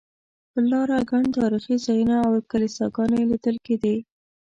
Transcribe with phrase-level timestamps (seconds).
[0.51, 3.95] پر لاره ګڼ تاریخي ځایونه او کلیساګانې لیدل کېدې.